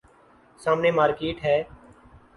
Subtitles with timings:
[0.59, 1.57] سامنے مارکیٹ ہے۔